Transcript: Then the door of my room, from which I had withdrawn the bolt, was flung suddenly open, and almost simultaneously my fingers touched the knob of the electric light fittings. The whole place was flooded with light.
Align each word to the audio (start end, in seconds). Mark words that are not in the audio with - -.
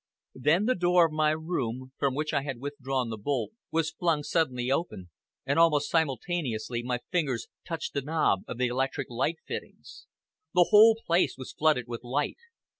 Then 0.33 0.65
the 0.65 0.73
door 0.73 1.05
of 1.05 1.11
my 1.11 1.29
room, 1.29 1.91
from 1.99 2.15
which 2.15 2.33
I 2.33 2.41
had 2.41 2.57
withdrawn 2.59 3.11
the 3.11 3.19
bolt, 3.19 3.51
was 3.69 3.91
flung 3.91 4.23
suddenly 4.23 4.71
open, 4.71 5.11
and 5.45 5.59
almost 5.59 5.91
simultaneously 5.91 6.81
my 6.81 7.01
fingers 7.11 7.49
touched 7.67 7.93
the 7.93 8.01
knob 8.01 8.41
of 8.47 8.57
the 8.57 8.65
electric 8.65 9.11
light 9.11 9.37
fittings. 9.45 10.07
The 10.55 10.69
whole 10.71 10.97
place 11.05 11.37
was 11.37 11.53
flooded 11.53 11.87
with 11.87 12.03
light. 12.03 12.37